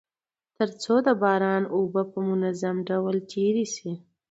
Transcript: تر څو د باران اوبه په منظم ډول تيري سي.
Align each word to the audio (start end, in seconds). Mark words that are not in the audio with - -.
تر 0.57 0.69
څو 0.81 0.93
د 1.07 1.09
باران 1.21 1.63
اوبه 1.75 2.01
په 2.11 2.19
منظم 2.29 2.75
ډول 2.89 3.15
تيري 3.31 3.65
سي. 3.75 3.91